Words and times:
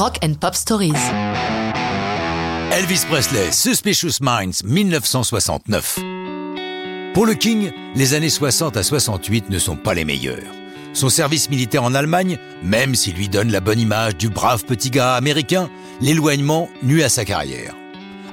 Rock 0.00 0.16
and 0.24 0.32
Pop 0.40 0.54
Stories. 0.54 0.94
Elvis 2.72 3.04
Presley, 3.06 3.52
Suspicious 3.52 4.22
Minds, 4.22 4.64
1969. 4.64 5.98
Pour 7.12 7.26
le 7.26 7.34
King, 7.34 7.70
les 7.94 8.14
années 8.14 8.30
60 8.30 8.78
à 8.78 8.82
68 8.82 9.50
ne 9.50 9.58
sont 9.58 9.76
pas 9.76 9.92
les 9.92 10.06
meilleures. 10.06 10.54
Son 10.94 11.10
service 11.10 11.50
militaire 11.50 11.82
en 11.82 11.92
Allemagne, 11.92 12.38
même 12.62 12.94
s'il 12.94 13.14
lui 13.14 13.28
donne 13.28 13.52
la 13.52 13.60
bonne 13.60 13.78
image 13.78 14.16
du 14.16 14.30
brave 14.30 14.64
petit 14.64 14.88
gars 14.88 15.16
américain, 15.16 15.68
l'éloignement 16.00 16.70
nuit 16.82 17.02
à 17.02 17.10
sa 17.10 17.26
carrière. 17.26 17.74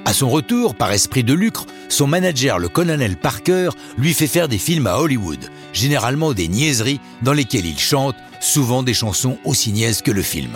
À 0.06 0.14
son 0.14 0.30
retour, 0.30 0.74
par 0.74 0.94
esprit 0.94 1.26
de 1.26 1.34
lucre, 1.34 1.66
son 1.90 2.08
manager, 2.08 2.60
le 2.60 2.70
colonel 2.70 3.18
Parker, 3.18 3.72
lui 3.98 4.14
fait 4.14 4.28
faire 4.28 4.48
des 4.48 4.58
films 4.58 4.88
à 4.88 5.00
Hollywood, 5.00 5.52
généralement 5.74 6.32
des 6.32 6.48
niaiseries 6.48 7.02
dans 7.24 7.34
lesquelles 7.34 7.66
il 7.66 7.78
chante, 7.78 8.16
souvent 8.40 8.84
des 8.84 8.94
chansons 8.94 9.38
aussi 9.44 9.74
niaises 9.74 10.02
que 10.02 10.12
le 10.12 10.22
film. 10.22 10.52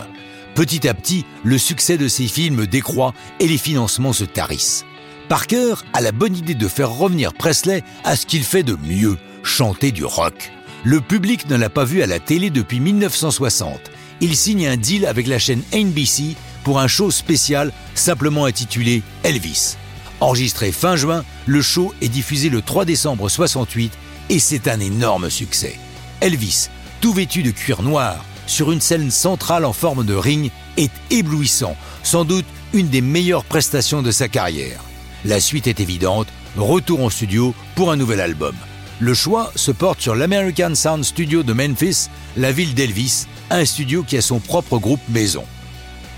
Petit 0.56 0.88
à 0.88 0.94
petit, 0.94 1.26
le 1.44 1.58
succès 1.58 1.98
de 1.98 2.08
ces 2.08 2.28
films 2.28 2.66
décroît 2.66 3.14
et 3.40 3.48
les 3.48 3.58
financements 3.58 4.14
se 4.14 4.26
tarissent. 4.26 4.86
Parker 5.30 5.76
a 5.94 6.02
la 6.02 6.12
bonne 6.12 6.36
idée 6.36 6.56
de 6.56 6.68
faire 6.68 6.92
revenir 6.92 7.34
Presley 7.34 7.84
à 8.04 8.18
ce 8.18 8.26
qu'il 8.26 8.44
fait 8.44 8.64
de 8.64 8.76
mieux, 8.76 9.18
chanter 9.44 9.92
du 9.92 10.04
rock. 10.04 10.52
Le 10.84 11.00
public 11.00 11.48
ne 11.50 11.56
l'a 11.56 11.70
pas 11.70 11.86
vu 11.86 12.02
à 12.02 12.08
la 12.08 12.20
télé 12.20 12.50
depuis 12.50 12.80
1960. 12.80 13.80
Il 14.20 14.36
signe 14.36 14.68
un 14.68 14.78
deal 14.78 15.06
avec 15.06 15.28
la 15.28 15.40
chaîne 15.40 15.64
NBC 15.74 16.36
pour 16.64 16.80
un 16.80 16.88
show 16.88 17.12
spécial 17.12 17.72
simplement 17.96 18.46
intitulé 18.46 19.04
Elvis. 19.24 19.78
Enregistré 20.20 20.72
fin 20.72 20.96
juin, 20.96 21.24
le 21.46 21.62
show 21.62 21.94
est 22.02 22.10
diffusé 22.10 22.50
le 22.50 22.62
3 22.62 22.86
décembre 22.86 23.30
68 23.30 23.94
et 24.30 24.40
c'est 24.40 24.68
un 24.68 24.80
énorme 24.80 25.30
succès. 25.30 25.80
Elvis, 26.20 26.68
tout 27.00 27.14
vêtu 27.14 27.42
de 27.42 27.52
cuir 27.52 27.82
noir, 27.82 28.24
sur 28.52 28.72
une 28.72 28.82
scène 28.82 29.10
centrale 29.12 29.66
en 29.66 29.74
forme 29.74 30.06
de 30.06 30.14
ring, 30.14 30.52
est 30.78 30.92
éblouissant, 31.10 31.76
sans 32.04 32.26
doute 32.26 32.46
une 32.74 32.90
des 32.90 33.02
meilleures 33.02 33.46
prestations 33.46 34.02
de 34.02 34.12
sa 34.12 34.28
carrière. 34.28 34.84
La 35.26 35.40
suite 35.40 35.68
est 35.68 35.80
évidente, 35.80 36.28
retour 36.58 37.04
en 37.04 37.10
studio 37.10 37.56
pour 37.76 37.92
un 37.92 37.96
nouvel 37.96 38.20
album. 38.20 38.56
Le 39.00 39.14
choix 39.14 39.52
se 39.56 39.72
porte 39.72 40.02
sur 40.02 40.16
l'American 40.16 40.76
Sound 40.76 41.04
Studio 41.04 41.44
de 41.44 41.54
Memphis, 41.54 42.10
la 42.38 42.52
ville 42.52 42.76
d'Elvis, 42.76 43.26
un 43.50 43.66
studio 43.66 44.04
qui 44.04 44.18
a 44.18 44.22
son 44.22 44.40
propre 44.40 44.78
groupe 44.78 45.02
maison. 45.10 45.46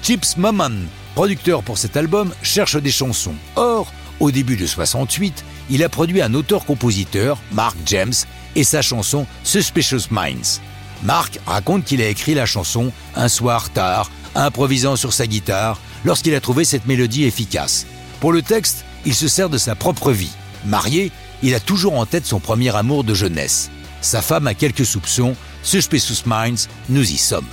Chips 0.02 0.36
Maman, 0.36 0.71
producteur 1.15 1.63
pour 1.63 1.77
cet 1.77 1.95
album, 1.95 2.33
cherche 2.41 2.75
des 2.77 2.91
chansons. 2.91 3.36
Or, 3.55 3.93
au 4.19 4.31
début 4.31 4.58
de 4.58 4.65
68, 4.65 5.45
il 5.69 5.83
a 5.83 5.89
produit 5.89 6.21
un 6.21 6.33
auteur-compositeur, 6.33 7.38
Mark 7.52 7.77
James, 7.86 8.13
et 8.55 8.63
sa 8.63 8.81
chanson 8.81 9.25
Suspicious 9.43 10.08
Minds. 10.11 10.61
Mark 11.03 11.39
raconte 11.45 11.83
qu'il 11.83 12.01
a 12.01 12.07
écrit 12.07 12.33
la 12.33 12.45
chanson 12.45 12.91
un 13.15 13.27
soir 13.27 13.69
tard, 13.69 14.09
improvisant 14.35 14.95
sur 14.95 15.13
sa 15.13 15.27
guitare, 15.27 15.79
lorsqu'il 16.05 16.35
a 16.35 16.41
trouvé 16.41 16.65
cette 16.65 16.87
mélodie 16.87 17.25
efficace. 17.25 17.85
Pour 18.19 18.31
le 18.31 18.41
texte, 18.41 18.85
il 19.05 19.13
se 19.13 19.27
sert 19.27 19.49
de 19.49 19.57
sa 19.57 19.75
propre 19.75 20.11
vie. 20.11 20.31
Marié, 20.65 21.11
il 21.41 21.55
a 21.55 21.59
toujours 21.59 21.99
en 21.99 22.05
tête 22.05 22.25
son 22.25 22.39
premier 22.39 22.75
amour 22.75 23.03
de 23.03 23.13
jeunesse. 23.13 23.69
Sa 24.01 24.21
femme 24.21 24.47
a 24.47 24.53
quelques 24.53 24.85
soupçons, 24.85 25.35
Suspicious 25.61 26.23
Minds, 26.25 26.67
nous 26.89 27.11
y 27.11 27.17
sommes. 27.17 27.47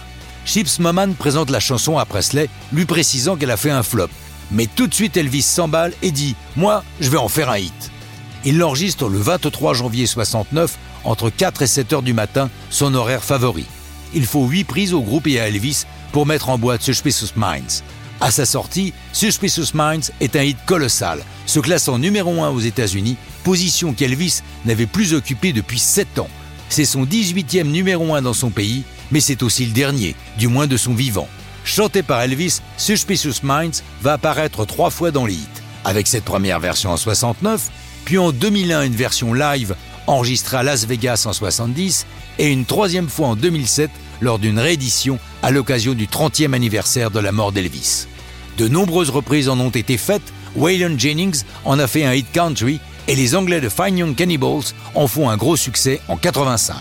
Chips 0.45 0.79
Moman 0.79 1.15
présente 1.15 1.51
la 1.51 1.61
chanson 1.61 1.99
à 1.99 2.05
Presley, 2.05 2.49
lui 2.73 2.87
précisant 2.87 3.37
qu'elle 3.37 3.51
a 3.51 3.57
fait 3.57 3.71
un 3.71 3.83
flop. 3.83 4.09
Mais 4.53 4.67
tout 4.67 4.87
de 4.87 4.95
suite 4.95 5.17
Elvis 5.17 5.43
s'emballe 5.43 5.93
et 6.03 6.11
dit 6.11 6.35
Moi, 6.57 6.83
je 7.01 7.11
vais 7.11 7.19
en 7.19 7.29
faire 7.29 7.51
un 7.51 7.59
hit. 7.59 7.91
Il 8.45 8.59
l'enregistre 8.59 9.09
le 9.09 9.19
23 9.19 9.75
janvier 9.75 10.07
69, 10.07 10.77
entre 11.05 11.31
4 11.31 11.63
et 11.63 11.67
7 11.67 11.93
heures 11.93 12.03
du 12.03 12.13
matin, 12.15 12.51
son 12.71 12.95
horaire 12.95 13.25
favori. 13.25 13.67
Il 14.15 14.27
faut 14.27 14.47
8 14.47 14.65
prises 14.65 14.95
au 14.95 15.03
groupe 15.03 15.27
et 15.27 15.41
à 15.41 15.49
Elvis 15.49 15.85
pour 16.13 16.27
mettre 16.27 16.49
en 16.49 16.59
boîte 16.59 16.83
Suspicious 16.83 17.33
Minds. 17.37 17.83
À 18.21 18.31
sa 18.31 18.45
sortie, 18.45 18.93
Suspicious 19.13 19.73
Minds 19.75 20.11
est 20.21 20.37
un 20.37 20.43
hit 20.43 20.59
colossal, 20.67 21.23
se 21.47 21.61
classant 21.61 21.99
numéro 21.99 22.43
1 22.43 22.51
aux 22.51 22.61
États-Unis, 22.61 23.17
position 23.45 23.95
qu'Elvis 23.95 24.43
n'avait 24.67 24.87
plus 24.87 25.15
occupée 25.15 25.53
depuis 25.53 25.79
7 25.79 26.19
ans. 26.19 26.29
C'est 26.69 26.85
son 26.85 27.05
18e 27.05 27.65
numéro 27.65 28.15
1 28.15 28.23
dans 28.23 28.35
son 28.35 28.51
pays 28.51 28.85
mais 29.11 29.21
c'est 29.21 29.43
aussi 29.43 29.67
le 29.67 29.73
dernier, 29.73 30.15
du 30.39 30.49
moins 30.49 30.67
de 30.67 30.77
son 30.77 30.95
vivant. 30.95 31.29
Chanté 31.65 32.03
par 32.03 32.23
Elvis, 32.23 32.61
Suspicious 32.77 33.43
Minds 33.43 33.83
va 34.03 34.15
apparaître 34.15 34.65
trois 34.65 34.91
fois 34.91 35.11
dans 35.11 35.27
les 35.27 35.35
hits, 35.35 35.47
avec 35.85 36.07
cette 36.07 36.25
première 36.25 36.61
version 36.61 36.91
en 36.91 36.97
69, 36.97 37.71
puis 38.05 38.19
en 38.19 38.33
2001 38.33 38.83
une 38.83 38.95
version 38.95 39.35
live 39.35 39.75
enregistrée 40.11 40.59
à 40.59 40.63
Las 40.63 40.87
Vegas 40.87 41.25
en 41.27 41.33
70, 41.33 42.07
et 42.39 42.49
une 42.49 42.65
troisième 42.65 43.09
fois 43.09 43.29
en 43.29 43.37
2007 43.37 43.91
lors 44.21 44.39
d'une 44.39 44.59
réédition 44.59 45.19
à 45.43 45.51
l'occasion 45.51 45.95
du 45.95 46.07
30e 46.07 46.53
anniversaire 46.53 47.11
de 47.11 47.21
la 47.21 47.33
mort 47.33 47.53
d'Elvis. 47.53 48.07
De 48.59 48.69
nombreuses 48.69 49.11
reprises 49.11 49.49
en 49.49 49.59
ont 49.61 49.71
été 49.71 49.97
faites, 49.97 50.33
Waylon 50.57 50.99
Jennings 50.99 51.43
en 51.65 51.79
a 51.79 51.87
fait 51.87 52.05
un 52.05 52.13
hit 52.13 52.31
country 52.33 52.81
et 53.09 53.15
les 53.15 53.35
Anglais 53.35 53.61
de 53.61 53.69
Fine 53.69 53.99
Young 53.99 54.15
Cannibals 54.15 54.75
en 54.95 55.07
font 55.07 55.31
un 55.31 55.37
gros 55.37 55.57
succès 55.57 56.01
en 56.09 56.17
85. 56.17 56.77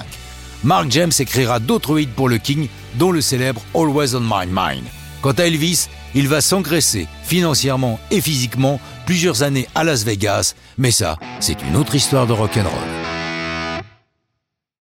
Mark 0.63 0.88
James 0.90 1.11
écrira 1.17 1.59
d'autres 1.59 2.00
hits 2.00 2.07
pour 2.07 2.28
le 2.28 2.38
King, 2.38 2.67
dont 2.96 3.11
le 3.11 3.22
célèbre 3.22 3.61
Always 3.73 4.16
on 4.16 4.22
My 4.22 4.46
Mind. 4.47 4.84
Quant 5.22 5.31
à 5.31 5.44
Elvis, 5.44 5.88
il 6.16 6.28
va 6.28 6.41
s'engraisser 6.41 7.07
financièrement 7.23 8.00
et 8.11 8.22
physiquement 8.22 8.79
plusieurs 9.06 9.44
années 9.44 9.67
à 9.75 9.84
Las 9.84 10.03
Vegas, 10.03 10.56
mais 10.78 10.91
ça, 10.91 11.17
c'est 11.40 11.61
une 11.61 11.75
autre 11.75 11.96
histoire 11.96 12.28
de 12.28 12.34
rock'n'roll. 12.34 12.89